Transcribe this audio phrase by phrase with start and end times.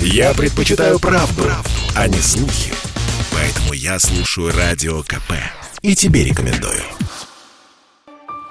[0.00, 2.72] Я предпочитаю правду, правду, а не слухи.
[3.32, 5.32] Поэтому я слушаю Радио КП.
[5.82, 6.82] И тебе рекомендую.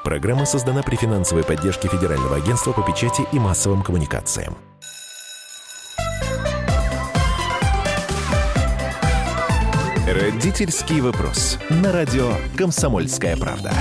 [0.03, 4.55] Программа создана при финансовой поддержке Федерального агентства по печати и массовым коммуникациям.
[10.07, 11.57] Родительский вопрос.
[11.69, 13.73] На радио «Комсомольская правда».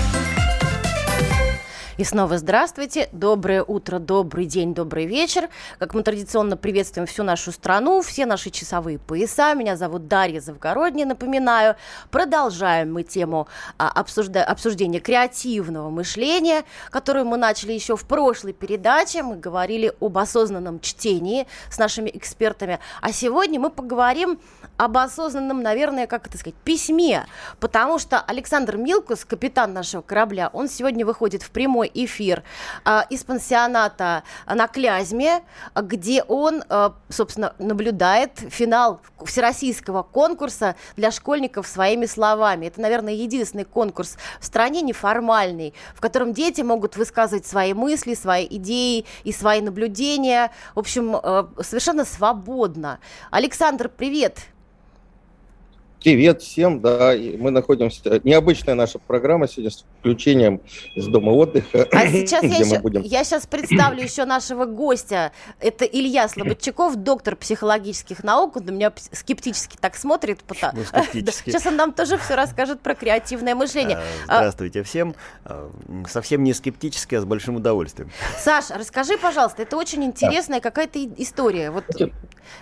[1.97, 5.49] И снова здравствуйте, доброе утро, добрый день, добрый вечер.
[5.79, 9.55] Как мы традиционно приветствуем всю нашу страну, все наши часовые пояса.
[9.55, 11.77] Меня зовут Дарья Завгородняя, напоминаю.
[12.11, 13.47] Продолжаем мы тему
[13.79, 14.43] а, обсужда...
[14.43, 19.23] обсуждения креативного мышления, которую мы начали еще в прошлой передаче.
[19.23, 22.81] Мы говорили об осознанном чтении с нашими экспертами.
[23.03, 24.41] А сегодня мы поговорим
[24.79, 27.27] об осознанном, наверное, как это сказать, письме.
[27.61, 32.43] Потому что Александр Милкус, капитан нашего корабля, он сегодня выходит в прямой прямой эфир
[32.85, 35.43] а, из пансионата на Клязьме,
[35.75, 42.67] где он, а, собственно, наблюдает финал всероссийского конкурса для школьников своими словами.
[42.67, 48.47] Это, наверное, единственный конкурс в стране неформальный, в котором дети могут высказывать свои мысли, свои
[48.51, 50.51] идеи и свои наблюдения.
[50.75, 52.99] В общем, а, совершенно свободно.
[53.31, 54.54] Александр, привет!
[56.05, 60.61] Привет всем, да, мы находимся, необычная наша программа сегодня с включением
[60.95, 61.89] из дома отдыха.
[61.91, 63.01] А сейчас я, еще, будем...
[63.01, 68.93] я сейчас представлю еще нашего гостя, это Илья Слободчаков, доктор психологических наук, он на меня
[69.13, 70.43] скептически так смотрит.
[70.47, 70.85] Потому...
[70.85, 71.49] скептически?
[71.51, 73.99] Сейчас он нам тоже все расскажет про креативное мышление.
[74.29, 75.15] А, здравствуйте всем,
[75.47, 75.71] а,
[76.07, 78.11] совсем не скептически, а с большим удовольствием.
[78.39, 81.71] Саш, расскажи, пожалуйста, это очень интересная какая-то история.
[81.71, 81.85] Вот...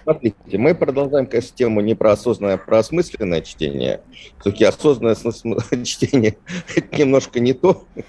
[0.05, 4.01] Смотрите, мы продолжаем, конечно, тему не про осознанное, а про осмысленное, осознанное чтение.
[4.41, 6.37] Все-таки осознанное чтение–
[6.77, 7.85] это немножко не то.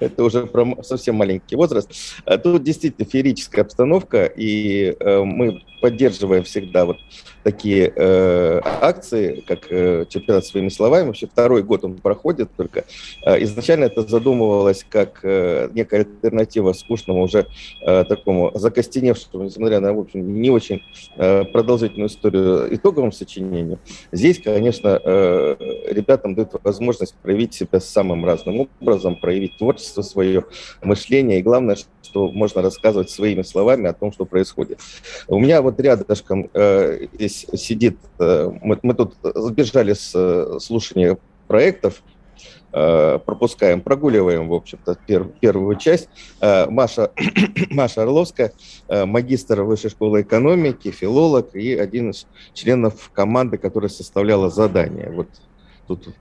[0.00, 1.90] Это уже про совсем маленький возраст.
[2.26, 6.98] А тут действительно феерическая обстановка, и э, мы поддерживаем всегда вот
[7.42, 11.06] такие э, акции, как э, чемпионат своими словами.
[11.06, 12.84] Вообще второй год он проходит только.
[13.24, 17.46] Э, изначально это задумывалось как э, некая альтернатива скучному уже
[17.80, 20.82] э, такому закостеневшему, несмотря на, в общем, не очень
[21.16, 23.78] э, продолжительную историю итоговому сочинению.
[24.12, 25.56] Здесь, конечно, э,
[25.90, 30.44] ребятам дают возможность проявить себя самым разным образом, проявить творчество свое,
[30.82, 34.80] мышление, и главное, что можно рассказывать своими словами о том, что происходит.
[35.28, 41.18] У меня вот рядышком э, здесь сидит, э, мы, мы тут сбежали с э, слушания
[41.46, 42.02] проектов,
[42.72, 46.08] э, пропускаем, прогуливаем, в общем-то, пер, первую часть.
[46.40, 47.10] Э, Маша,
[47.70, 48.52] Маша Орловская,
[48.88, 55.10] э, магистр Высшей школы экономики, филолог и один из членов команды, которая составляла задание.
[55.10, 55.28] Вот
[55.96, 56.14] тут.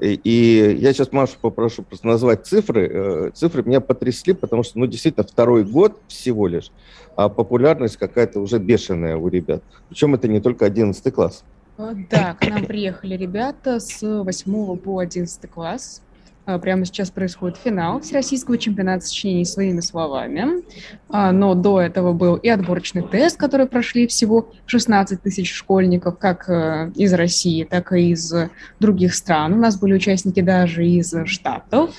[0.00, 2.90] И я сейчас Машу попрошу просто назвать цифры.
[2.92, 6.70] Э, цифры меня потрясли, потому что, ну, действительно, второй год всего лишь,
[7.16, 9.62] а популярность какая-то уже бешеная у ребят.
[9.88, 11.44] Причем это не только 11 класс.
[11.78, 16.02] Э, да, к нам приехали ребята с 8 по 11 класс.
[16.44, 20.64] А, прямо сейчас происходит финал Всероссийского чемпионата сочинений своими словами.
[21.08, 26.48] А, но до этого был и отборочный тест, который прошли всего 16 тысяч школьников, как
[26.48, 28.34] э, из России, так и из
[28.80, 29.52] других стран.
[29.54, 31.94] У нас были участники даже из Штатов.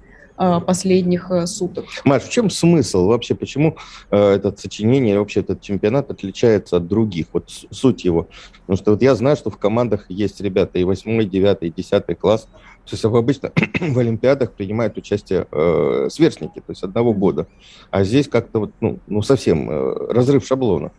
[0.67, 1.85] последних суток.
[2.07, 3.35] Маш, в чем смысл вообще?
[3.35, 3.77] Почему
[4.11, 7.27] э, это сочинение, вообще этот чемпионат отличается от других?
[7.35, 8.27] Вот суть его.
[8.61, 12.19] Потому что вот я знаю, что в командах есть ребята и 8, 9, и 10
[12.19, 12.49] класс,
[12.85, 17.47] то есть обычно в Олимпиадах принимают участие э, сверстники, то есть одного года.
[17.91, 20.91] А здесь как-то вот, ну, ну совсем э, разрыв шаблона.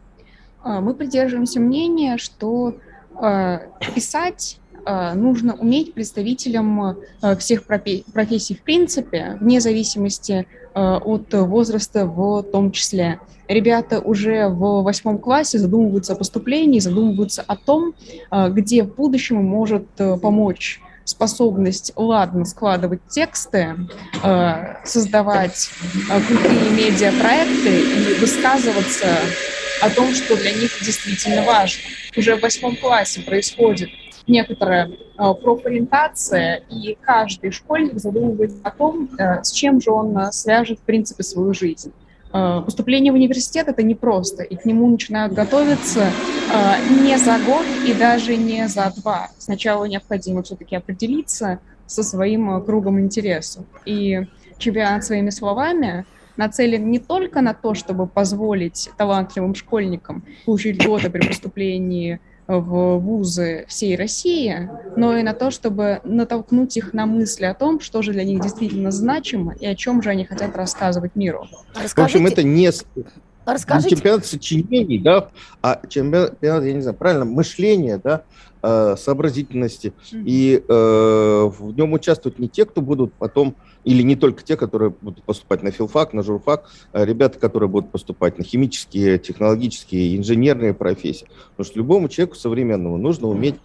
[0.64, 2.76] Мы придерживаемся мнения, что
[3.22, 3.60] э,
[3.96, 12.06] писать э, нужно уметь представителям э, всех профессий в принципе, вне зависимости э, от возраста
[12.06, 13.20] в том числе.
[13.48, 17.94] Ребята уже в восьмом классе задумываются о поступлении, задумываются о том,
[18.32, 19.88] где в будущем может
[20.22, 20.80] помочь
[21.12, 23.76] способность ладно складывать тексты,
[24.24, 25.70] э, создавать
[26.10, 29.08] э, крутые медиапроекты и высказываться
[29.82, 31.82] о том, что для них действительно важно.
[32.16, 33.90] Уже в восьмом классе происходит
[34.28, 40.84] некоторая э, профориентация, и каждый школьник задумывается о том, с чем же он свяжет, в
[40.84, 41.94] принципе, свою жизнь.
[42.34, 47.66] Э, поступление в университет это непросто, и к нему начинают готовиться э, не за год
[47.86, 49.30] и даже не за два.
[49.38, 51.60] Сначала необходимо все-таки определиться,
[51.92, 53.66] со своим кругом интересов.
[53.86, 54.22] И
[54.58, 56.06] чемпионат своими словами
[56.38, 62.22] нацелен не только на то, чтобы позволить талантливым школьникам получить льготы при поступлении
[62.60, 67.80] в вузы всей России, но и на то, чтобы натолкнуть их на мысли о том,
[67.80, 71.48] что же для них действительно значимо и о чем же они хотят рассказывать миру.
[71.74, 72.20] Расскажите...
[72.20, 72.72] В общем, это не
[73.46, 73.96] Расскажите...
[73.96, 75.30] чемпионат сочинений, да,
[75.62, 78.24] а чемпионат, я не знаю, правильно, мышления, да,
[78.62, 79.94] э, сообразительности.
[80.12, 80.24] Mm-hmm.
[80.26, 84.94] И э, в нем участвуют не те, кто будут потом или не только те, которые
[85.02, 90.74] будут поступать на филфак, на журфак, а ребята, которые будут поступать на химические, технологические, инженерные
[90.74, 91.28] профессии.
[91.52, 93.56] Потому что любому человеку современному нужно уметь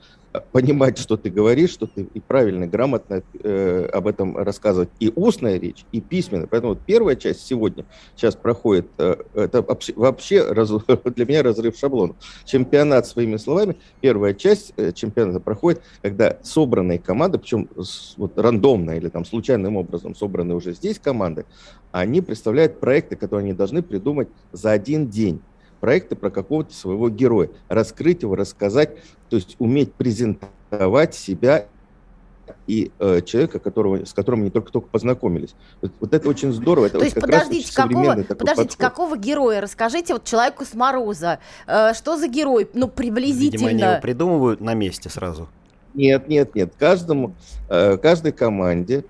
[0.52, 4.88] понимать, что ты говоришь, что ты и правильно, грамотно э, об этом рассказывать.
[5.00, 6.46] И устная речь, и письменная.
[6.46, 7.84] Поэтому вот первая часть сегодня
[8.16, 9.64] сейчас проходит, э, это
[9.96, 10.70] вообще раз,
[11.04, 12.14] для меня разрыв шаблона.
[12.44, 17.68] Чемпионат своими словами, первая часть э, чемпионата проходит, когда собранные команды, причем
[18.16, 21.44] вот рандомно или там случайным образом собранные уже здесь команды,
[21.92, 25.40] они представляют проекты, которые они должны придумать за один день
[25.86, 28.96] проекты про какого-то своего героя, раскрыть его, рассказать,
[29.28, 31.66] то есть уметь презентовать себя
[32.66, 35.54] и э, человека, которого, с которым они только-только познакомились.
[35.80, 36.86] Вот, вот это очень здорово.
[36.86, 39.60] Это То вот есть подождите, какого, подождите какого героя?
[39.60, 41.38] Расскажите вот человеку с Мороза.
[41.68, 42.68] Э, что за герой?
[42.74, 43.68] Ну, приблизительно.
[43.68, 45.48] Видимо, они его придумывают на месте сразу.
[45.94, 46.72] Нет, нет, нет.
[46.76, 47.34] Каждому,
[47.68, 49.04] э, каждой команде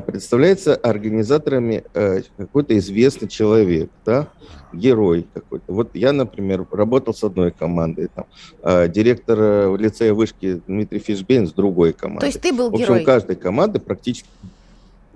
[0.00, 4.28] представляется организаторами э, какой-то известный человек, да,
[4.72, 5.72] герой какой-то.
[5.72, 8.26] Вот я, например, работал с одной командой, там,
[8.62, 12.20] э, директор лицея вышки Дмитрий Фишбейн с другой командой.
[12.20, 12.70] То есть ты был герой?
[12.70, 13.04] В общем, герой.
[13.04, 14.28] каждой команды практически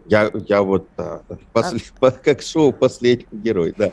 [0.06, 1.22] я, я вот да,
[1.52, 2.10] после, а...
[2.10, 3.92] как шоу «Последний герой», да.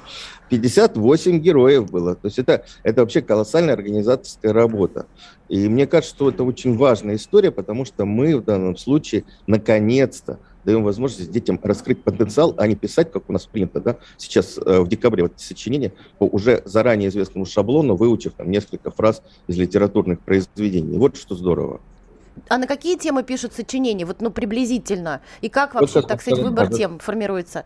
[0.50, 2.16] 58 героев было.
[2.16, 5.06] То есть это, это вообще колоссальная организаторская работа.
[5.48, 10.40] И мне кажется, что это очень важная история, потому что мы в данном случае наконец-то
[10.64, 14.82] даем возможность детям раскрыть потенциал, а не писать, как у нас принято, да, сейчас э,
[14.82, 20.20] в декабре вот сочинение по уже заранее известному шаблону, выучив там несколько фраз из литературных
[20.20, 20.98] произведений.
[20.98, 21.82] Вот что здорово.
[22.48, 24.06] А на какие темы пишут сочинения?
[24.06, 25.22] Вот, ну, приблизительно.
[25.42, 27.66] И как вообще, вот так сказать, выбор тем формируется?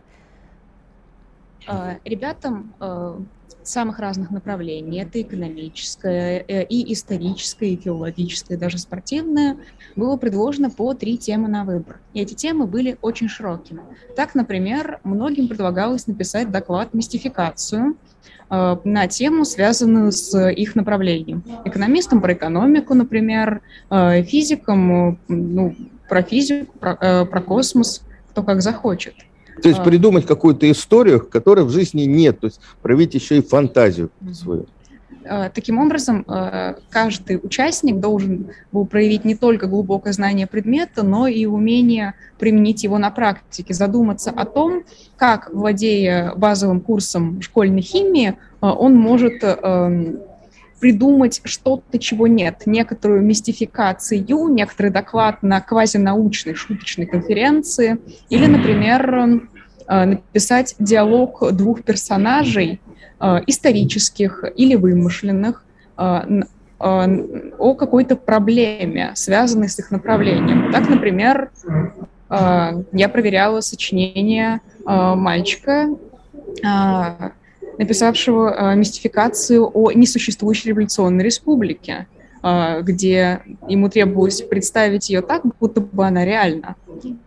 [1.66, 3.18] А, ребятам э,
[3.62, 5.00] самых разных направлений.
[5.00, 9.56] Это экономическое, э, и историческое, и филологическое, и даже спортивное.
[9.96, 12.00] Было предложено по три темы на выбор.
[12.12, 13.82] И эти темы были очень широкими.
[14.16, 17.96] Так, например, многим предлагалось написать доклад «Мистификацию»,
[18.50, 21.42] э, на тему, связанную с их направлением.
[21.64, 25.74] Экономистам про экономику, например, э, физикам ну,
[26.08, 29.14] про физику, про, про космос, кто как захочет.
[29.62, 29.84] То есть а.
[29.84, 34.66] придумать какую-то историю, которой в жизни нет, то есть проявить еще и фантазию свою.
[35.26, 41.26] А, таким образом, а, каждый участник должен был проявить не только глубокое знание предмета, но
[41.26, 44.82] и умение применить его на практике, задуматься о том,
[45.16, 49.42] как, владея базовым курсом школьной химии, он может
[50.84, 57.96] придумать что-то, чего нет, некоторую мистификацию, некоторый доклад на квазинаучной шуточной конференции,
[58.28, 59.48] или, например,
[59.88, 62.82] э, написать диалог двух персонажей,
[63.18, 65.64] э, исторических или вымышленных,
[65.96, 66.42] э,
[66.78, 70.70] о какой-то проблеме, связанной с их направлением.
[70.70, 71.50] Так, например,
[72.28, 75.88] я проверяла сочинение мальчика,
[77.78, 82.06] написавшего э, мистификацию о несуществующей революционной республике,
[82.42, 86.76] э, где ему требовалось представить ее так, будто бы она реальна.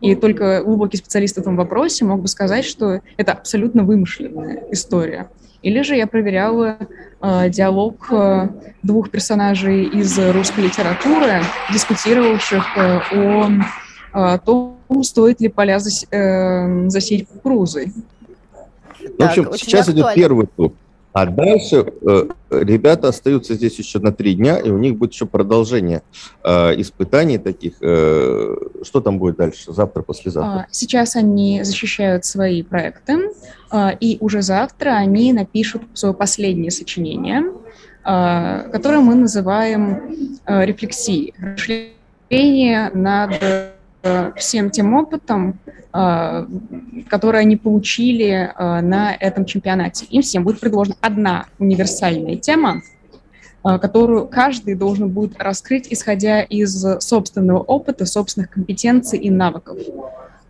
[0.02, 5.30] И только глубокий специалист в этом вопросе мог бы сказать, что это абсолютно вымышленная история.
[5.64, 6.78] Или же я проверяла
[7.22, 8.48] э, диалог э,
[8.84, 11.42] двух персонажей из русской литературы,
[11.74, 13.50] дискутировавших э, о
[14.14, 17.92] э, том, стоит ли поля зас, э, засеять кукурузой.
[19.18, 20.14] В общем, сейчас актуально.
[20.14, 20.74] идет первый тур.
[21.18, 25.26] А дальше э, ребята остаются здесь еще на три дня, и у них будет еще
[25.26, 26.04] продолжение
[26.44, 27.74] э, испытаний таких.
[27.82, 29.74] Э, что там будет дальше?
[29.74, 30.62] Завтра, послезавтра?
[30.62, 33.32] А, сейчас они защищают свои проекты,
[33.72, 37.52] э, и уже завтра они напишут свое последнее сочинение,
[38.06, 41.34] э, которое мы называем э, рефлексией.
[41.40, 43.42] Размышление над
[44.36, 45.60] всем тем опытом,
[45.98, 46.46] Э,
[47.10, 50.06] которые они получили э, на этом чемпионате.
[50.10, 52.84] Им всем будет предложена одна универсальная тема,
[53.64, 59.80] э, которую каждый должен будет раскрыть, исходя из собственного опыта, собственных компетенций и навыков.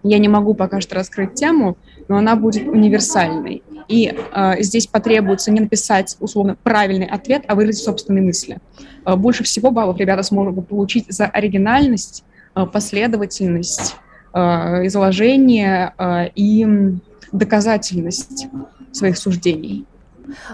[0.04, 1.77] Я не могу пока что раскрыть тему,
[2.10, 3.63] но она будет универсальной.
[3.88, 8.58] И э, здесь потребуется не написать условно правильный ответ, а выразить собственные мысли.
[9.06, 12.26] Э, больше всего баллов ребята смогут получить за оригинальность, э,
[12.66, 13.96] последовательность,
[14.34, 15.94] изложение
[16.36, 16.68] и
[17.32, 18.48] доказательность
[18.92, 19.86] своих суждений.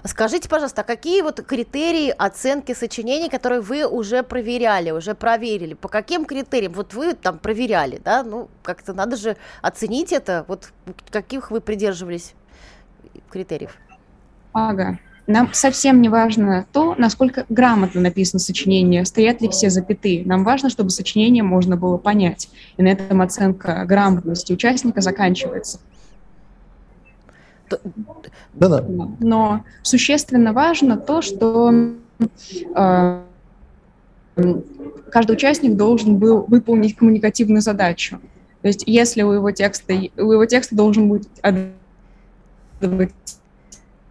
[0.05, 5.73] Скажите, пожалуйста, а какие вот критерии оценки сочинений, которые вы уже проверяли, уже проверили?
[5.73, 6.73] По каким критериям?
[6.73, 8.23] Вот вы там проверяли, да?
[8.23, 10.45] Ну, как-то надо же оценить это.
[10.47, 10.71] Вот
[11.09, 12.35] каких вы придерживались
[13.31, 13.75] критериев?
[14.53, 14.99] Ага.
[15.25, 20.25] Нам совсем не важно то, насколько грамотно написано сочинение, стоят ли все запятые.
[20.25, 22.49] Нам важно, чтобы сочинение можно было понять.
[22.75, 25.79] И на этом оценка грамотности участника заканчивается.
[27.69, 28.85] Да, да.
[29.19, 31.73] Но существенно важно то, что
[32.75, 33.21] э,
[35.09, 38.19] каждый участник должен был выполнить коммуникативную задачу.
[38.61, 41.27] То есть, если у его текста, у его текста должен быть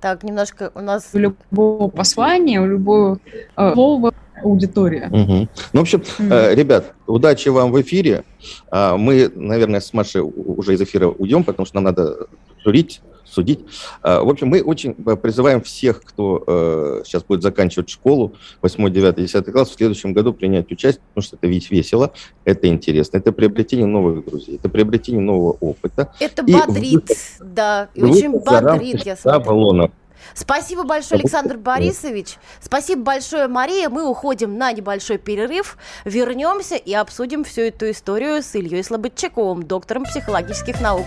[0.03, 1.11] так, немножко у нас...
[1.15, 3.19] У любого послания, у любого
[3.57, 5.09] э, слова аудитория.
[5.09, 5.49] Угу.
[5.73, 8.25] Ну, в общем, mm ребят, удачи вам в эфире.
[8.71, 12.27] А, мы, наверное, с Машей уже из эфира уйдем, потому что нам надо
[12.65, 13.61] журить судить.
[14.03, 19.17] А, в общем, мы очень призываем всех, кто э, сейчас будет заканчивать школу, 8, 9,
[19.17, 22.13] 10 класс, в следующем году принять участие, потому что это ведь весело,
[22.45, 26.13] это интересно, это приобретение новых друзей, это приобретение нового опыта.
[26.21, 29.45] Это бодрит, и да, и очень бодрит, я смотрю.
[29.45, 29.91] Баллонов.
[30.35, 32.37] Спасибо большое, Александр Борисович.
[32.61, 33.89] Спасибо большое, Мария.
[33.89, 40.05] Мы уходим на небольшой перерыв, вернемся и обсудим всю эту историю с Ильей Слободчаковым, доктором
[40.05, 41.07] психологических наук.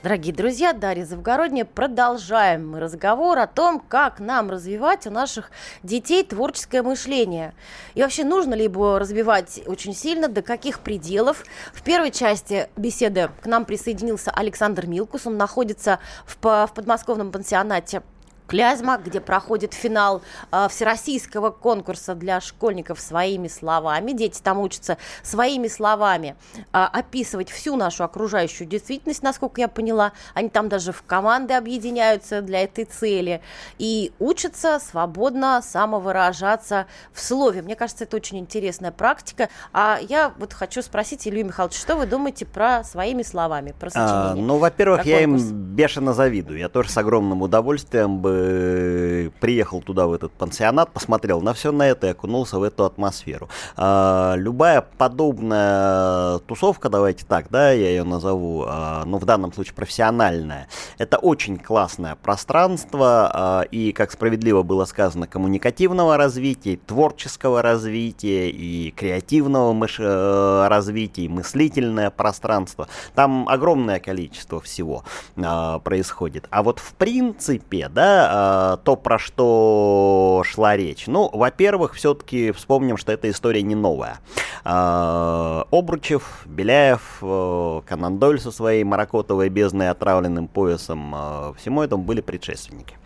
[0.00, 5.50] Дорогие друзья, Дарья Завгородняя, продолжаем мы разговор о том, как нам развивать у наших
[5.82, 7.52] детей творческое мышление.
[7.96, 11.44] И вообще, нужно ли его развивать очень сильно, до каких пределов.
[11.72, 18.02] В первой части беседы к нам присоединился Александр Милкус, он находится в, в подмосковном пансионате
[18.48, 24.12] Клязьма, где проходит финал э, всероссийского конкурса для школьников своими словами.
[24.12, 30.12] Дети там учатся своими словами э, описывать всю нашу окружающую действительность, насколько я поняла.
[30.32, 33.42] Они там даже в команды объединяются для этой цели
[33.76, 37.60] и учатся свободно самовыражаться в слове.
[37.60, 39.50] Мне кажется, это очень интересная практика.
[39.74, 44.32] А я вот хочу спросить Илью Михайловича, что вы думаете про своими словами, про сочинение?
[44.32, 46.58] А, ну, во-первых, я им бешено завидую.
[46.58, 51.72] Я тоже с огромным удовольствием бы Э, приехал туда, в этот пансионат, посмотрел на все
[51.72, 53.48] на это и окунулся в эту атмосферу.
[53.76, 59.74] А, любая подобная тусовка, давайте так, да, я ее назову, а, ну, в данном случае
[59.74, 60.68] профессиональная,
[60.98, 68.90] это очень классное пространство, а, и, как справедливо было сказано, коммуникативного развития, творческого развития, и
[68.90, 69.96] креативного мыш...
[69.98, 72.88] Э, развития, и мыслительное пространство.
[73.14, 75.04] Там огромное количество всего
[75.84, 76.46] происходит.
[76.50, 81.06] А вот в принципе, да, Э, то, про что шла речь?
[81.06, 84.18] Ну, во-первых, все-таки вспомним, что эта история не новая.
[84.64, 92.96] Э, Обручев, Беляев, э, Канандоль со своей маракотовой бездной отравленным поясом, всему этому были предшественники.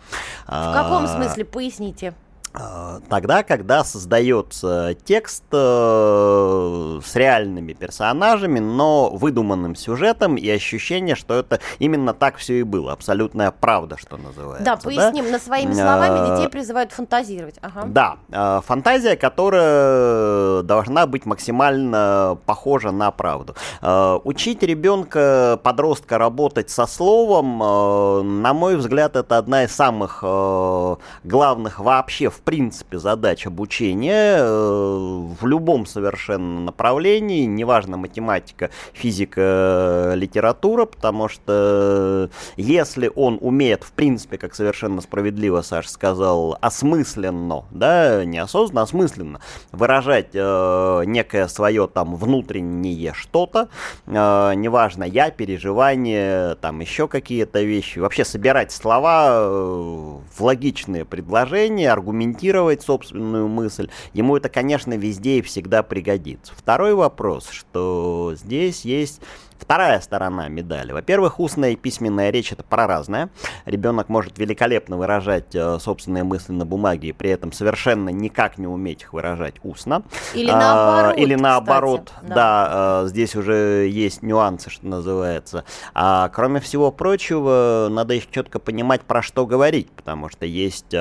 [0.47, 1.45] В каком смысле?
[1.45, 2.13] Поясните.
[2.53, 11.33] А, тогда, когда создается текст э, с реальными персонажами, но выдуманным сюжетом и ощущение, что
[11.33, 14.65] это именно так все и было, абсолютная правда, что называется.
[14.65, 15.31] Да, поясним, да?
[15.31, 17.55] на своими словами а, детей призывают фантазировать.
[17.61, 17.85] Ага.
[17.87, 23.55] Да, э, фантазия, которая должна быть максимально похожа на правду.
[23.81, 30.19] Э, учить ребенка, подростка работать со словом, э, на мой взгляд, это одна из самых
[30.21, 40.13] э, главных вообще в принципе задач обучения э, в любом совершенно направлении, неважно математика, физика,
[40.15, 48.25] литература, потому что если он умеет, в принципе, как совершенно справедливо Саш сказал, осмысленно, да,
[48.25, 49.39] не осознанно, а осмысленно
[49.71, 53.69] выражать э, некое свое там внутреннее что-то,
[54.05, 61.91] э, неважно, я, переживание, там еще какие-то вещи, вообще собирать слова э, в логичные предложения,
[61.91, 66.53] аргументировать аргументировать собственную мысль, ему это, конечно, везде и всегда пригодится.
[66.55, 69.21] Второй вопрос, что здесь есть
[69.63, 70.91] Вторая сторона медали.
[70.91, 73.29] Во-первых, устная и письменная речь это про разное.
[73.63, 78.67] Ребенок может великолепно выражать э, собственные мысли на бумаге и при этом совершенно никак не
[78.67, 80.03] уметь их выражать устно.
[80.33, 81.15] Или наоборот.
[81.15, 83.03] А, или наоборот, кстати, да, да.
[83.05, 85.63] э, здесь уже есть нюансы, что называется.
[85.93, 90.97] А кроме всего прочего, надо еще четко понимать, про что говорить, потому что есть э,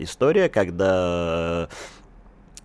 [0.00, 1.68] история, когда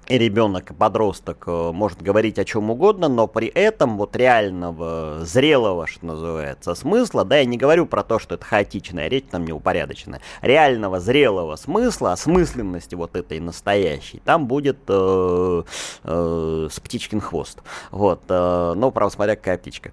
[0.08, 5.88] ребенок, и подросток э, может говорить о чем угодно, но при этом вот реального, зрелого,
[5.88, 10.22] что называется, смысла, да, я не говорю про то, что это хаотичная речь, там неупорядоченная,
[10.42, 15.64] реального, зрелого смысла, осмысленности вот этой настоящей, там будет э,
[16.04, 17.60] э, с птичкин хвост.
[17.92, 19.92] Вот, э, но, правда, смотря какая птичка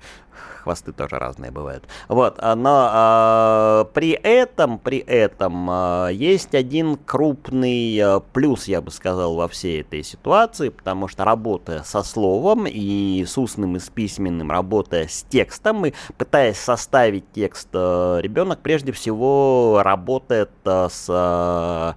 [0.63, 1.85] хвосты тоже разные бывают.
[2.09, 8.81] Вот, а, но а, при этом, при этом а, есть один крупный а, плюс, я
[8.81, 13.81] бы сказал, во всей этой ситуации, потому что работая со словом и с устным и
[13.81, 20.89] с письменным, работая с текстом и пытаясь составить текст, а, ребенок прежде всего работает а,
[20.89, 21.97] с а,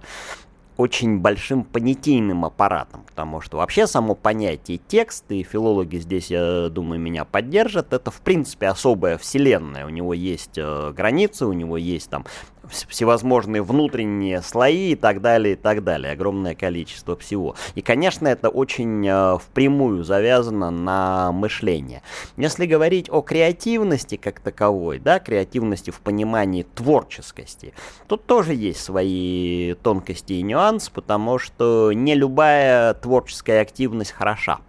[0.76, 7.00] очень большим понятийным аппаратом, потому что вообще само понятие текст, и филологи здесь, я думаю,
[7.00, 12.10] меня поддержат, это в принципе особая вселенная, у него есть э, границы, у него есть
[12.10, 12.26] там
[12.70, 16.12] всевозможные внутренние слои и так далее, и так далее.
[16.12, 17.54] Огромное количество всего.
[17.74, 22.02] И, конечно, это очень э, впрямую завязано на мышление.
[22.36, 27.72] Если говорить о креативности как таковой, да, креативности в понимании творческости,
[28.08, 34.60] тут тоже есть свои тонкости и нюансы, потому что не любая творческая активность хороша.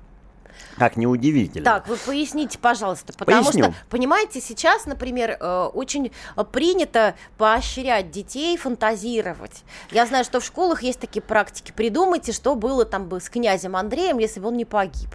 [0.78, 1.66] Как неудивительно.
[1.66, 3.64] Так, вы поясните, пожалуйста, потому Поясню.
[3.66, 6.12] что, понимаете, сейчас, например, э, очень
[6.52, 9.64] принято поощрять детей фантазировать.
[9.92, 11.72] Я знаю, что в школах есть такие практики.
[11.76, 15.10] Придумайте, что было там бы с князем Андреем, если бы он не погиб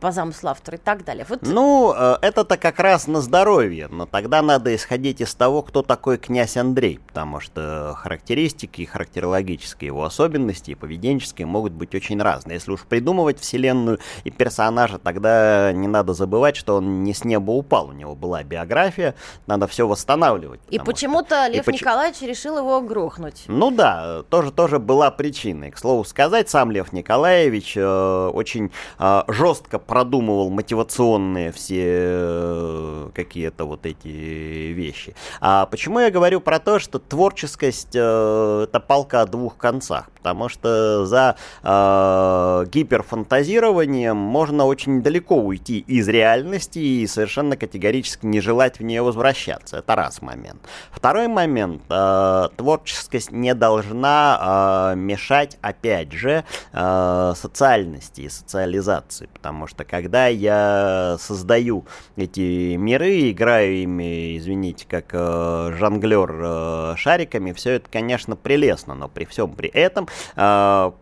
[0.00, 1.26] по замыслу автора и так далее.
[1.28, 5.82] Вот Ну, э, это-то как раз на здоровье, но тогда надо исходить из того, кто
[5.82, 12.54] такой князь Андрей, потому что характеристики, характерологические его особенности и поведенческие могут быть очень разные.
[12.54, 17.50] Если уж придумывать вселенную и персонажа, тогда не надо забывать, что он не с неба
[17.52, 19.14] упал, у него была биография,
[19.46, 20.60] надо все восстанавливать.
[20.70, 23.44] и что- почему-то и Лев поч- Николаевич решил его грохнуть.
[23.48, 25.64] ну да, тоже, тоже была причина.
[25.64, 33.08] И, к слову сказать, сам Лев Николаевич э, очень э, жестко продумывал мотивационные все э,
[33.12, 35.16] какие-то вот эти вещи.
[35.40, 40.08] А почему я говорю про то, что творческость э, это палка о двух концах?
[40.18, 48.40] Потому что за э, гиперфантазированием можно очень далеко уйти из реальности и совершенно категорически не
[48.40, 49.78] желать в нее возвращаться.
[49.78, 50.60] Это раз момент.
[50.92, 51.82] Второй момент.
[51.90, 59.28] э, творческость не должна э, мешать, опять же, э, социальности и социализации.
[59.32, 61.84] Потому что когда я создаю
[62.16, 69.08] эти миры, играю ими, извините, как э, жонглер э, шариками, все это, конечно, прелестно, но
[69.08, 70.92] при всем при этом э,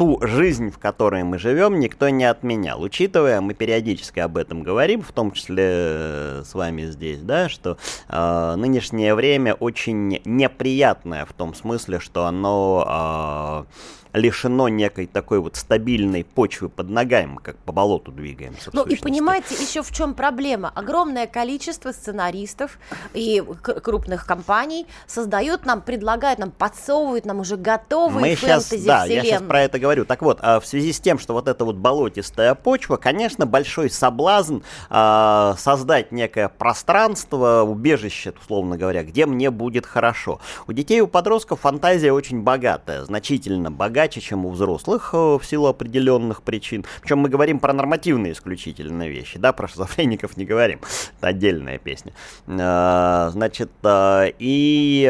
[0.00, 2.80] ту жизнь, в которой мы живем, никто не отменял.
[2.80, 7.76] Учитывая, мы периодически об этом говорим, в том числе э, с вами здесь, да, что
[8.08, 15.56] э, нынешнее время очень неприятное в том смысле, что оно э, лишено некой такой вот
[15.56, 18.70] стабильной почвы под ногами, мы как по болоту двигаемся.
[18.72, 20.70] Ну и понимаете, еще в чем проблема?
[20.74, 22.78] Огромное количество сценаристов
[23.14, 29.04] и крупных компаний создают нам, предлагают нам, подсовывают нам уже готовые Мы сейчас, фэнтези да,
[29.04, 30.04] я сейчас про это говорю.
[30.04, 33.90] Так вот, а, в связи с тем, что вот эта вот болотистая почва, конечно, большой
[33.90, 40.40] соблазн а, создать некое пространство, убежище, условно говоря, где мне будет хорошо.
[40.66, 45.42] У детей и у подростков фантазия очень богатая, значительно богаче, чем у взрослых э, в
[45.44, 46.86] силу определенных причин.
[47.02, 50.80] Причем мы говорим про нормативные исключительно вещи, да, про шизофреников не говорим.
[51.18, 52.12] Это отдельная песня.
[52.48, 55.06] А, Значит, а, и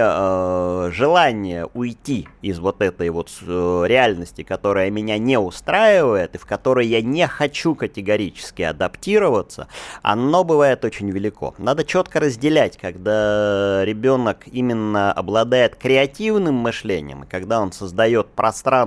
[0.93, 6.87] желание уйти из вот этой вот э, реальности, которая меня не устраивает и в которой
[6.87, 9.69] я не хочу категорически адаптироваться,
[10.03, 11.55] оно бывает очень велико.
[11.59, 18.80] Надо четко разделять, когда ребенок именно обладает креативным мышлением, и когда он создает пространство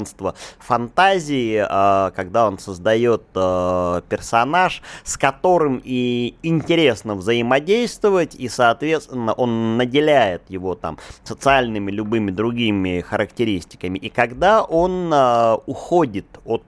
[0.60, 9.78] фантазии, а, когда он создает э, персонаж, с которым и интересно взаимодействовать, и, соответственно, он
[9.78, 16.64] наделяет его там социальными, любыми другими характеристиками, и когда он э, уходит от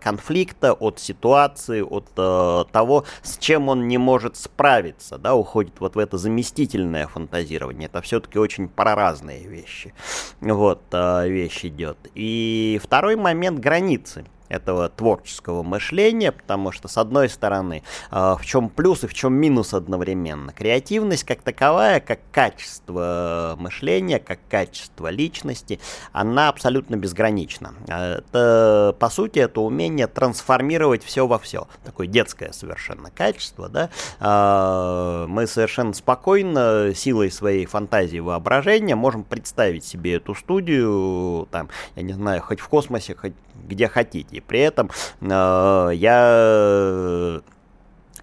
[0.00, 5.98] конфликта, от ситуации, от того, с чем он не может справиться, да, уходит вот в
[5.98, 7.86] это заместительное фантазирование.
[7.86, 9.92] Это все-таки очень про разные вещи.
[10.40, 11.98] Вот, вещь идет.
[12.14, 14.26] И второй момент границы.
[14.48, 19.34] Этого творческого мышления, потому что, с одной стороны, э, в чем плюс и в чем
[19.34, 20.52] минус одновременно.
[20.52, 25.80] Креативность как таковая, как качество мышления, как качество личности,
[26.12, 27.74] она абсолютно безгранична.
[27.86, 31.68] Это, по сути, это умение трансформировать все во все.
[31.84, 33.90] Такое детское совершенно качество, да.
[34.20, 42.02] Э, мы совершенно спокойно, силой своей фантазии воображения, можем представить себе эту студию, там, я
[42.02, 43.34] не знаю, хоть в космосе, хоть
[43.66, 44.37] где хотите.
[44.40, 47.40] При этом э, я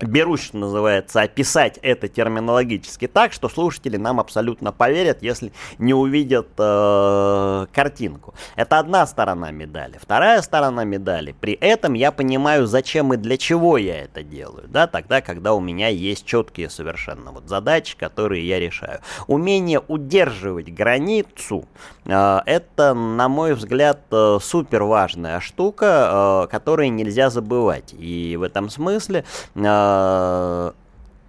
[0.02, 6.48] берусь, что называется, описать это терминологически так, что слушатели нам абсолютно поверят, если не увидят
[6.58, 8.34] э, картинку.
[8.56, 10.00] Это одна сторона медали.
[10.02, 11.36] Вторая сторона медали.
[11.40, 14.68] При этом я понимаю, зачем и для чего я это делаю.
[14.68, 19.02] Да, тогда, когда у меня есть четкие совершенно вот задачи, которые я решаю.
[19.28, 21.66] Умение удерживать границу,
[22.06, 27.94] э, это, на мой взгляд, э, супер важная штука, э, которую нельзя забывать.
[27.98, 29.24] И в этом смысле
[29.56, 29.85] Э,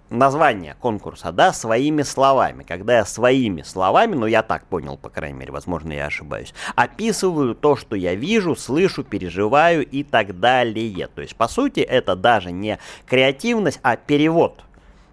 [0.09, 2.63] название конкурса, да, своими словами.
[2.63, 7.55] Когда я своими словами, ну я так понял, по крайней мере, возможно, я ошибаюсь, описываю
[7.55, 11.07] то, что я вижу, слышу, переживаю и так далее.
[11.07, 14.66] То есть, по сути, это даже не креативность, а перевод э,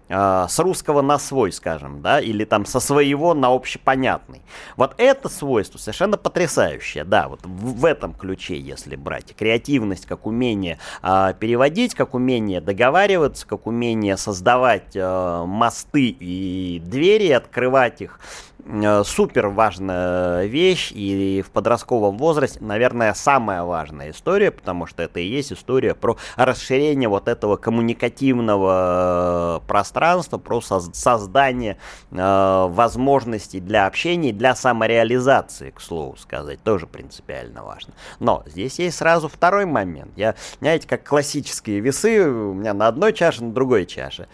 [0.07, 4.41] с русского на свой, скажем, да, или там со своего на общепонятный.
[4.77, 9.35] Вот это свойство совершенно потрясающее, да, вот в, этом ключе, если брать.
[9.35, 17.31] Креативность как умение э, переводить, как умение договариваться, как умение создавать э, мосты и двери,
[17.31, 18.19] открывать их,
[18.67, 25.19] Э, супер важная вещь, и в подростковом возрасте, наверное, самая важная история, потому что это
[25.19, 31.77] и есть история про расширение вот этого коммуникативного э, пространства, про создание
[32.11, 37.93] э, возможностей для общения, для самореализации, к слову сказать, тоже принципиально важно.
[38.19, 40.11] Но здесь есть сразу второй момент.
[40.17, 44.27] Я, знаете, как классические весы, у меня на одной чаше, на другой чаше.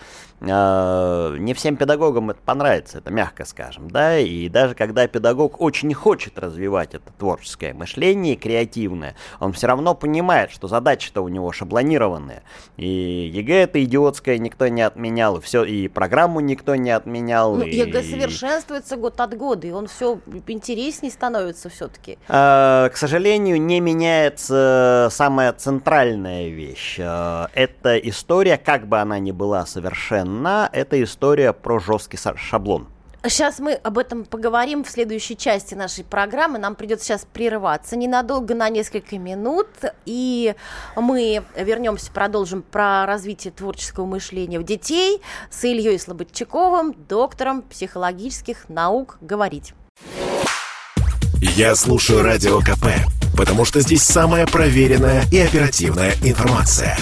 [0.50, 5.94] А, не всем педагогам это понравится, это мягко скажем, да, и даже когда педагог очень
[5.94, 12.42] хочет развивать это творческое мышление, креативное, он все равно понимает, что задачи-то у него шаблонированные,
[12.78, 17.56] и ЕГЭ это идиотское никто не отменял, и все, и программу никто не отменял.
[17.56, 17.76] Ну, и...
[17.76, 22.18] ЕГЭ совершенствуется год от года, и он все интереснее становится все-таки.
[22.28, 26.98] А, к сожалению, не меняется самая центральная вещь.
[27.00, 32.88] А, это история, как бы она ни была совершенна, на это история про жесткий шаблон.
[33.24, 36.58] Сейчас мы об этом поговорим в следующей части нашей программы.
[36.58, 39.68] Нам придется сейчас прерываться ненадолго, на несколько минут.
[40.08, 40.56] И
[40.96, 49.20] мы вернемся, продолжим про развитие творческого мышления у детей с Ильей Слободчаковым, доктором психологических наук,
[49.22, 49.76] говорить.
[51.42, 52.88] Я слушаю Радио КП,
[53.38, 56.98] потому что здесь самая проверенная и оперативная информация.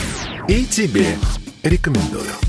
[0.49, 1.15] И тебе
[1.63, 2.48] рекомендую.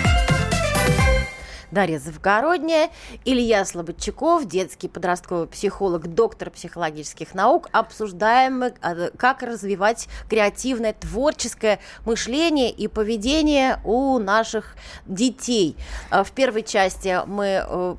[1.71, 2.89] Дарья Завгородняя,
[3.23, 7.69] Илья Слободчаков, детский подростковый психолог, доктор психологических наук.
[7.71, 15.77] Обсуждаем, а, как развивать креативное, творческое мышление и поведение у наших детей.
[16.09, 17.95] А, в первой части мы э,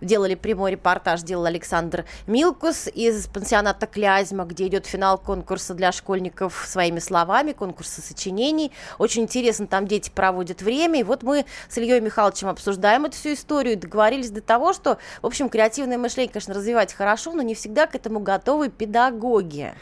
[0.00, 6.64] делали прямой репортаж, делал Александр Милкус из пансионата Клязьма, где идет финал конкурса для школьников
[6.68, 8.70] своими словами, конкурса сочинений.
[8.98, 11.00] Очень интересно, там дети проводят время.
[11.00, 14.98] И вот мы с Ильей Михайловичем обсуждаем знаем эту всю историю, договорились до того, что,
[15.22, 19.74] в общем, креативное мышление, конечно, развивать хорошо, но не всегда к этому готовы педагоги.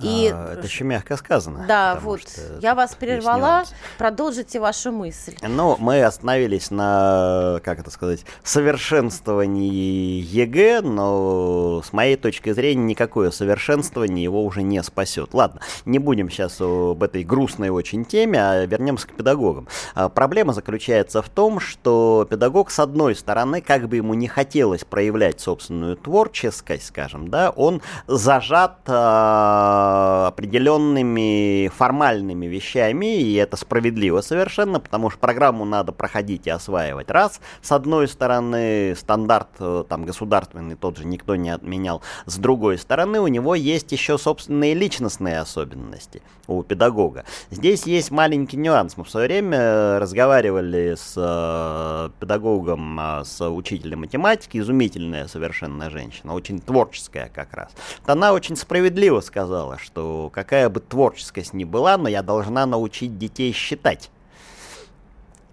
[0.00, 0.30] И...
[0.32, 1.64] А, это еще мягко сказано.
[1.66, 2.22] Да, вот.
[2.60, 3.64] Я вас прервала.
[3.98, 5.34] Продолжите вашу мысль.
[5.42, 13.30] Ну, мы остановились на, как это сказать, совершенствовании ЕГЭ, но с моей точки зрения никакое
[13.30, 15.34] совершенствование его уже не спасет.
[15.34, 19.68] Ладно, не будем сейчас об этой грустной очень теме, а вернемся к педагогам.
[19.94, 24.84] А, проблема заключается в том, что педагог, с одной стороны, как бы ему не хотелось
[24.84, 29.81] проявлять собственную творческость, скажем, да, он зажат а,
[30.28, 37.10] определенными формальными вещами, и это справедливо совершенно, потому что программу надо проходить и осваивать.
[37.10, 42.78] Раз, с одной стороны, стандарт э, там государственный тот же никто не отменял, с другой
[42.78, 47.24] стороны, у него есть еще собственные личностные особенности у педагога.
[47.50, 48.96] Здесь есть маленький нюанс.
[48.96, 56.34] Мы в свое время разговаривали с э, педагогом, э, с учителем математики, изумительная совершенно женщина,
[56.34, 57.70] очень творческая как раз.
[58.04, 63.18] Она очень справедливо сказала, сказала, что какая бы творческость ни была, но я должна научить
[63.18, 64.10] детей считать.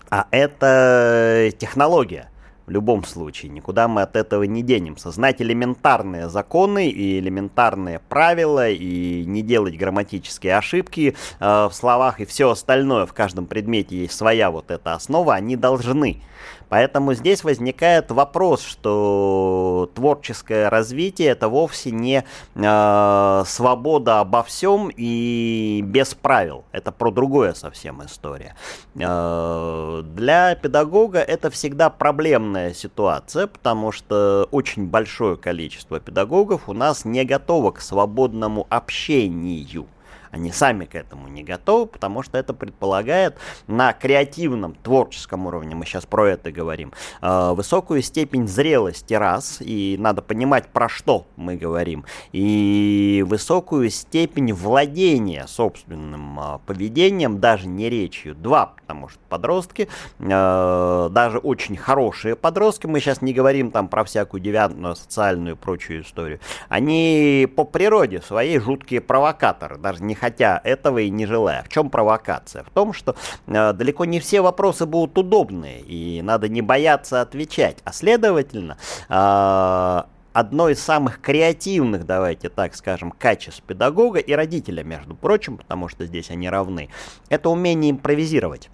[0.10, 2.30] А это технология
[2.70, 3.52] в любом случае.
[3.52, 5.10] Никуда мы от этого не денемся.
[5.10, 12.26] Знать элементарные законы и элементарные правила, и не делать грамматические ошибки э, в словах, и
[12.26, 16.22] все остальное в каждом предмете есть своя вот эта основа, они должны.
[16.70, 22.24] Поэтому здесь возникает вопрос, что творческое развитие это вовсе не
[22.56, 26.66] э, свобода обо всем и без правил.
[26.72, 28.56] Это про другое совсем история.
[28.96, 37.06] Э, для педагога это всегда проблемная ситуация, потому что очень большое количество педагогов у нас
[37.06, 39.88] не готово к свободному общению.
[40.32, 43.38] Они сами к этому не готовы, потому что это предполагает
[43.68, 49.96] на креативном, творческом уровне, мы сейчас про это говорим, э, высокую степень зрелости раз, и
[50.00, 57.90] надо понимать, про что мы говорим, и высокую степень владения собственным э, поведением, даже не
[57.90, 59.90] речью, два, потому что подростки,
[60.20, 65.58] э, даже очень хорошие подростки, мы сейчас не говорим там про всякую девятную социальную и
[65.58, 71.64] прочую историю, они по природе своей жуткие провокаторы, даже не хотя этого и не желая.
[71.64, 72.64] В чем провокация?
[72.64, 73.16] В том, что
[73.48, 77.78] э, далеко не все вопросы будут удобные, и надо не бояться отвечать.
[77.84, 78.78] А следовательно,
[79.08, 80.04] э,
[80.34, 86.06] одно из самых креативных, давайте так скажем, качеств педагога и родителя, между прочим, потому что
[86.06, 86.90] здесь они равны,
[87.30, 88.70] это умение импровизировать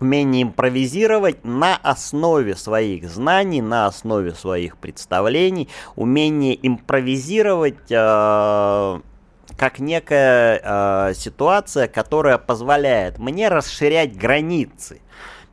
[0.00, 9.00] умение импровизировать на основе своих знаний, на основе своих представлений, умение импровизировать э,
[9.56, 15.00] как некая э, ситуация, которая позволяет мне расширять границы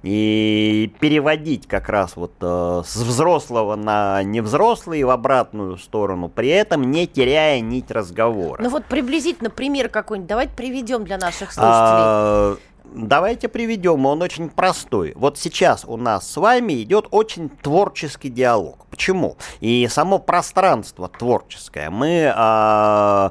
[0.01, 6.89] и переводить как раз вот э, с взрослого на невзрослый в обратную сторону, при этом
[6.89, 8.61] не теряя нить разговора.
[8.63, 11.65] Ну вот приблизительно пример какой-нибудь давайте приведем для наших слушателей.
[11.65, 15.13] А, давайте приведем, он очень простой.
[15.15, 18.85] Вот сейчас у нас с вами идет очень творческий диалог.
[18.89, 19.37] Почему?
[19.59, 21.89] И само пространство творческое.
[21.89, 23.29] Мы э,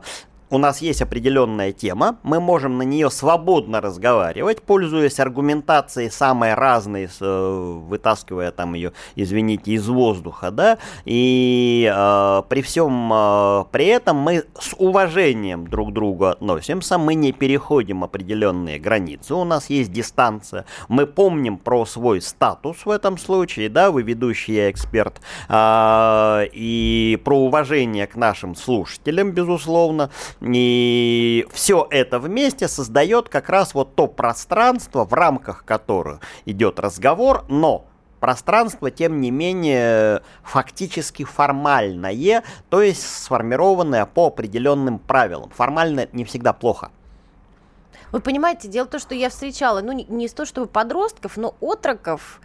[0.50, 7.08] у нас есть определенная тема, мы можем на нее свободно разговаривать, пользуясь аргументацией самой разной,
[7.20, 14.16] э, вытаскивая там ее, извините, из воздуха, да, и э, при всем э, при этом
[14.16, 19.92] мы с уважением друг к другу относимся, мы не переходим определенные границы, у нас есть
[19.92, 26.46] дистанция, мы помним про свой статус в этом случае, да, вы ведущий, я эксперт, э,
[26.52, 33.94] и про уважение к нашим слушателям, безусловно, и все это вместе создает как раз вот
[33.94, 37.86] то пространство, в рамках которого идет разговор, но
[38.20, 45.50] пространство, тем не менее, фактически формальное, то есть сформированное по определенным правилам.
[45.50, 46.90] Формально не всегда плохо.
[48.10, 51.54] Вы понимаете, дело в том, что я встречала, ну, не, не то чтобы подростков, но
[51.60, 52.40] отроков,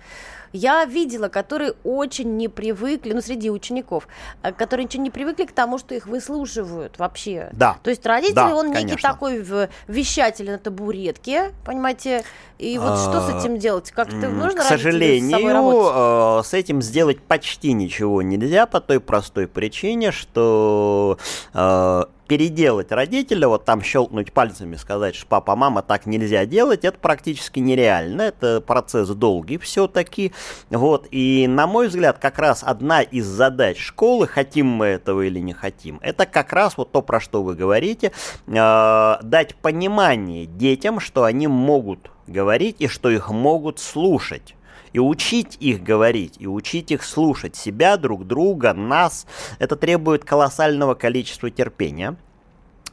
[0.53, 4.07] я видела, которые очень не привыкли, ну, среди учеников,
[4.43, 7.49] э, которые очень не привыкли к тому, что их выслушивают вообще.
[7.53, 7.77] Да.
[7.83, 8.87] То есть родители, да, он конечно.
[8.91, 9.45] некий такой
[9.87, 12.23] вещатель на табуретке, понимаете,
[12.59, 13.91] и вот что с а, этим делать?
[13.91, 20.11] Как-то нужно К сожалению, с, с этим сделать почти ничего нельзя по той простой причине,
[20.11, 21.17] что
[21.53, 26.97] э, переделать родителя, вот там щелкнуть пальцами, сказать, что папа, мама, так нельзя делать, это
[26.97, 30.33] практически нереально, это процесс долгий все-таки,
[30.69, 35.39] вот, и на мой взгляд, как раз одна из задач школы, хотим мы этого или
[35.39, 38.11] не хотим, это как раз вот то, про что вы говорите,
[38.47, 44.55] э, дать понимание детям, что они могут говорить и что их могут слушать
[44.93, 49.25] и учить их говорить, и учить их слушать себя, друг друга, нас,
[49.59, 52.15] это требует колоссального количества терпения.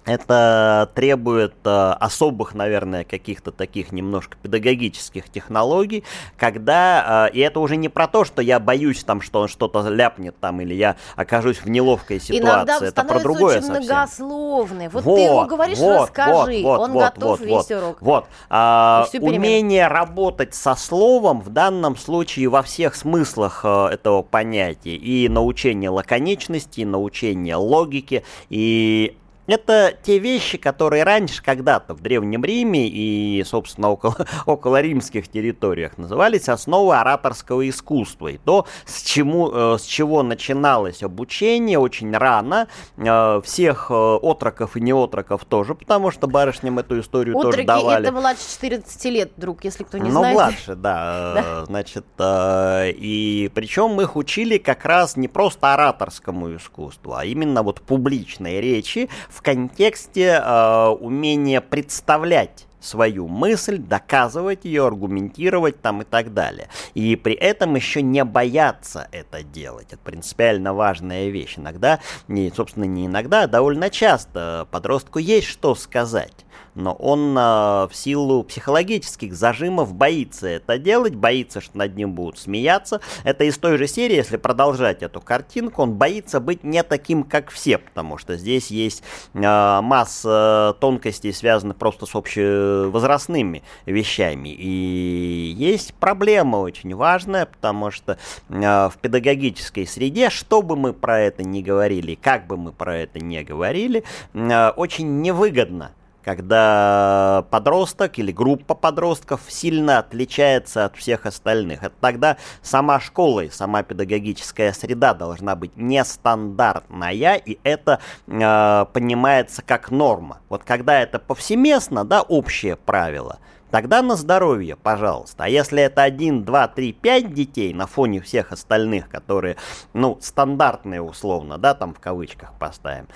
[0.07, 6.05] Это требует э, особых, наверное, каких-то таких немножко педагогических технологий,
[6.39, 9.87] когда, э, и это уже не про то, что я боюсь там, что он что-то
[9.89, 13.85] ляпнет там, или я окажусь в неловкой ситуации, Иногда это про другое очень совсем.
[13.85, 14.89] многословный.
[14.89, 17.97] Вот, вот ты ему говоришь, вот, расскажи, вот, он вот, готов вот, весь вот, урок.
[18.01, 24.97] Вот, а, умение работать со словом в данном случае во всех смыслах э, этого понятия,
[24.97, 29.17] и научение лаконичности, и научение логики, и
[29.53, 35.99] это те вещи, которые раньше когда-то в Древнем Риме и, собственно, около, около римских территориях
[35.99, 38.29] назывались основы ораторского искусства.
[38.29, 44.77] И то, с, чему, э, с чего начиналось обучение очень рано, э, всех э, отроков
[44.77, 48.07] и неотроков тоже, потому что барышням эту историю Отроки тоже давали.
[48.07, 50.37] это младше 14 лет, друг, если кто не ну, знает.
[50.37, 51.33] Ну, младше, да.
[51.35, 51.65] да.
[51.67, 58.61] Значит, и причем их учили как раз не просто ораторскому искусству, а именно вот публичной
[58.61, 66.69] речи, в контексте э, умения представлять свою мысль, доказывать ее, аргументировать там и так далее.
[66.95, 69.89] И при этом еще не бояться это делать.
[69.91, 71.59] Это принципиально важная вещь.
[71.59, 77.89] Иногда, не, собственно, не иногда, а довольно часто подростку есть что сказать но он а,
[77.89, 83.01] в силу психологических зажимов боится это делать, боится, что над ним будут смеяться.
[83.25, 87.51] Это из той же серии, если продолжать эту картинку, он боится быть не таким, как
[87.51, 89.03] все, потому что здесь есть
[89.35, 94.49] а, масса тонкостей, связанных просто с общевозрастными вещами.
[94.51, 101.21] И есть проблема очень важная, потому что а, в педагогической среде, что бы мы про
[101.21, 105.93] это ни говорили, как бы мы про это ни говорили, а, очень невыгодно
[106.25, 111.83] когда подросток или группа подростков сильно отличается от всех остальных.
[111.83, 119.63] Это тогда сама школа и сама педагогическая среда должна быть нестандартная, и это э, понимается
[119.63, 120.41] как норма.
[120.49, 123.39] Вот когда это повсеместно, да, общее правило,
[123.71, 125.45] тогда на здоровье, пожалуйста.
[125.45, 129.57] А если это 1, 2, 3, 5 детей на фоне всех остальных, которые,
[129.93, 133.09] ну, стандартные условно, да, там в кавычках поставим,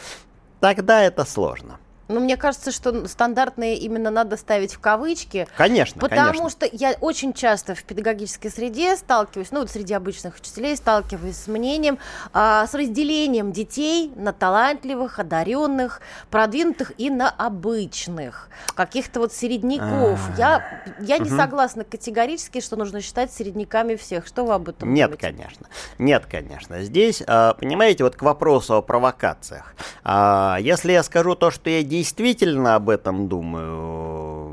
[0.60, 1.78] тогда это сложно.
[2.08, 5.48] Ну, мне кажется, что стандартные именно надо ставить в кавычки.
[5.56, 6.50] Конечно, Потому конечно.
[6.50, 11.46] что я очень часто в педагогической среде сталкиваюсь, ну, вот среди обычных учителей сталкиваюсь с
[11.46, 11.98] мнением,
[12.32, 20.20] а, с разделением детей на талантливых, одаренных, продвинутых и на обычных, каких-то вот середняков.
[20.34, 20.38] А.
[20.38, 24.26] Я, я не согласна категорически, что нужно считать середняками всех.
[24.26, 25.26] Что вы об этом Нет, думаете?
[25.38, 25.66] конечно.
[25.98, 26.82] Нет, конечно.
[26.82, 29.74] Здесь, а, понимаете, вот к вопросу о провокациях.
[30.02, 34.50] А, если я скажу то, что я действительно об этом думаю,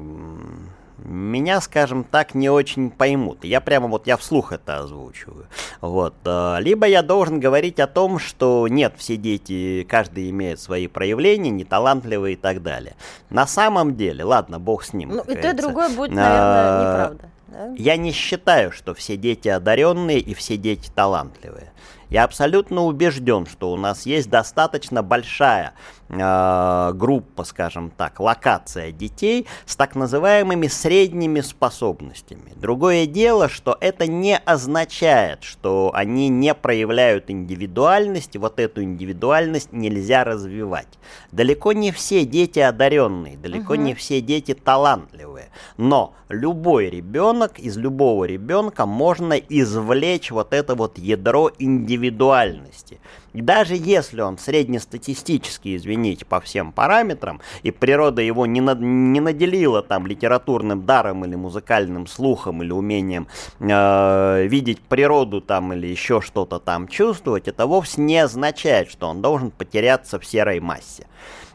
[1.04, 3.44] меня, скажем так, не очень поймут.
[3.44, 5.48] Я прямо вот, я вслух это озвучиваю.
[5.82, 6.14] Вот.
[6.26, 11.50] Э, либо я должен говорить о том, что нет, все дети, каждый имеет свои проявления,
[11.50, 12.96] неталантливые и так далее.
[13.30, 15.10] На самом деле, ладно, бог с ним.
[15.10, 17.30] Ну, и то, и другое будет, наверное, а, неправда.
[17.48, 17.74] Да?
[17.78, 21.72] Я не считаю, что все дети одаренные и все дети талантливые.
[22.12, 25.76] Я абсолютно убежден, что у нас есть достаточно большая
[26.10, 32.52] э, группа, скажем так, локация детей с так называемыми средними способностями.
[32.58, 40.26] Другое дело, что это не означает, что они не проявляют индивидуальность, вот эту индивидуальность нельзя
[40.26, 41.00] развивать.
[41.32, 43.84] Далеко не все дети одаренные, далеко угу.
[43.84, 45.48] не все дети талантливые,
[45.78, 53.00] но любой ребенок, из любого ребенка можно извлечь вот это вот ядро индивидуальности индивидуальности.
[53.34, 59.82] Даже если он среднестатистический, извините, по всем параметрам, и природа его не, над, не наделила
[59.82, 63.28] там литературным даром или музыкальным слухом или умением
[63.60, 69.22] э, видеть природу там или еще что-то там чувствовать, это вовсе не означает, что он
[69.22, 71.08] должен потеряться в серой массе.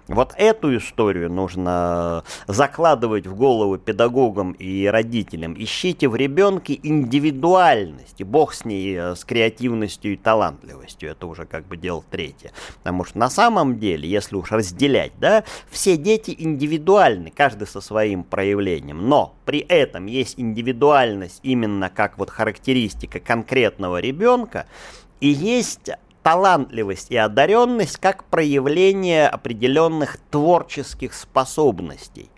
[0.09, 5.55] Вот эту историю нужно закладывать в голову педагогам и родителям.
[5.59, 11.11] Ищите в ребенке индивидуальность, и бог с ней, э, с креативностью и талантливостью.
[11.11, 12.53] Это уже как бы дело третье.
[12.79, 18.23] Потому что на самом деле, если уж разделять, да, все дети индивидуальны, каждый со своим
[18.23, 19.09] проявлением.
[19.09, 24.67] Но при этом есть индивидуальность именно как вот характеристика конкретного ребенка,
[25.21, 25.91] и есть
[26.27, 32.31] талантливость и одаренность как проявление определенных творческих способностей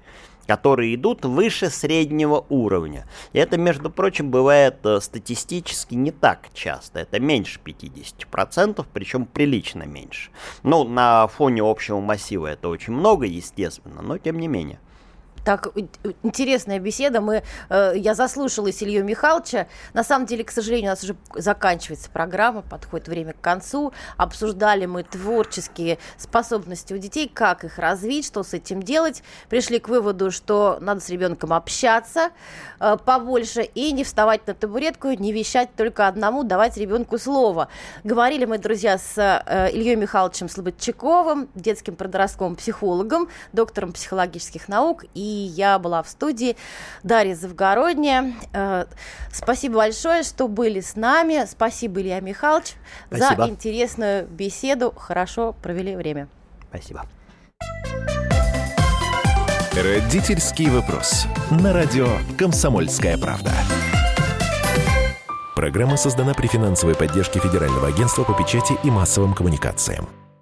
[0.47, 3.07] которые идут выше среднего уровня.
[3.35, 7.01] И это, между прочим, бывает э, статистически не так часто.
[7.01, 10.31] Это меньше 50%, причем прилично меньше.
[10.63, 14.81] Ну, на фоне общего массива это очень много, естественно, но тем не менее.
[15.45, 15.69] Так,
[16.23, 17.21] интересная беседа.
[17.21, 19.67] Мы, э, я заслушалась Илью Михайловича.
[19.95, 23.93] На самом деле, к сожалению, у нас уже заканчивается программа, подходит время к концу.
[24.17, 29.23] Обсуждали мы творческие способности у детей, как их развить, что с этим делать.
[29.49, 32.31] Пришли к выводу, что надо с ребенком общаться
[32.81, 37.69] э, побольше и не вставать на табуретку, не вещать только одному, давать ребенку слово.
[38.05, 45.28] Говорили мы, друзья, с э, Ильей Михайловичем Слободчаковым, детским подростковым психологом, доктором психологических наук и
[45.29, 46.57] я была в студии
[47.03, 48.35] Дарья Завгородняя.
[48.53, 48.87] Э,
[49.33, 51.45] спасибо большое, что были с нами.
[51.47, 52.75] Спасибо, Илья Михайлович,
[53.09, 53.45] Спасибо.
[53.45, 54.93] за интересную беседу.
[54.97, 56.29] Хорошо провели время.
[56.71, 57.07] Спасибо.
[59.73, 61.27] Родительский вопрос.
[61.51, 63.53] На радио «Комсомольская правда».
[65.55, 70.09] Программа создана при финансовой поддержке Федерального агентства по печати и массовым коммуникациям.